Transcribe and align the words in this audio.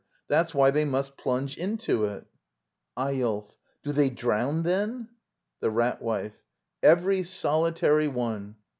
—That's 0.31 0.51
why 0.55 0.71
they 0.71 0.83
must 0.83 1.15
plunge 1.15 1.55
into 1.57 2.05
it. 2.05 2.25
Eyolf. 2.97 3.55
Do 3.83 3.91
they 3.91 4.09
drown, 4.09 4.63
then? 4.63 5.09
The 5.59 5.69
Rat 5.69 6.01
Wife. 6.01 6.41
Every 6.81 7.21
solitary 7.21 8.07
one. 8.07 8.55